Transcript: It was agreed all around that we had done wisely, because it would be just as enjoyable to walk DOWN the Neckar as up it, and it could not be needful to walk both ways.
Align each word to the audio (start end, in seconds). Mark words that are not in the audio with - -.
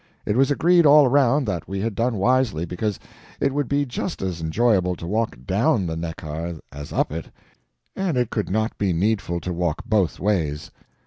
It 0.25 0.35
was 0.35 0.49
agreed 0.49 0.87
all 0.87 1.05
around 1.05 1.45
that 1.45 1.67
we 1.67 1.79
had 1.81 1.93
done 1.93 2.15
wisely, 2.17 2.65
because 2.65 2.99
it 3.39 3.53
would 3.53 3.67
be 3.67 3.85
just 3.85 4.23
as 4.23 4.41
enjoyable 4.41 4.95
to 4.95 5.05
walk 5.05 5.37
DOWN 5.45 5.85
the 5.85 5.95
Neckar 5.95 6.59
as 6.71 6.91
up 6.91 7.11
it, 7.11 7.29
and 7.95 8.17
it 8.17 8.31
could 8.31 8.49
not 8.49 8.75
be 8.79 8.93
needful 8.93 9.39
to 9.41 9.53
walk 9.53 9.83
both 9.85 10.19
ways. 10.19 10.71